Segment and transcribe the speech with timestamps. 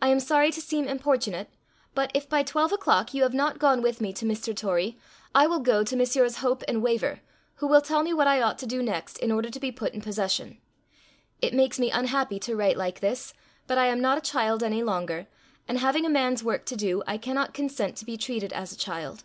[0.00, 1.50] I am sorry to seem importunate,
[1.92, 4.54] but if by twelve o'clock you have not gone with me to Mr.
[4.56, 4.96] Torrie,
[5.34, 6.36] I will go to Messrs.
[6.36, 7.18] Hope & Waver,
[7.56, 9.92] who will tell me what I ought to do next, in order to be put
[9.92, 10.58] in possession.
[11.42, 13.34] It makes me unhappy to write like this,
[13.66, 15.26] but I am not a child any longer,
[15.66, 18.76] and having a man's work to do, I cannot consent to be treated as a
[18.78, 19.24] child.